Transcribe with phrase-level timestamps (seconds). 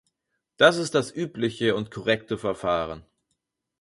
[0.57, 3.05] Das ist das übliche und korrekte Verfahren.